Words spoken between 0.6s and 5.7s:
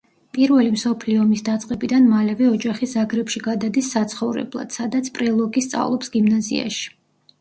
მსოფლიო ომის დაწყებიდან მალევე ოჯახი ზაგრებში გადადის საცხოვრებლად, სადაც პრელოგი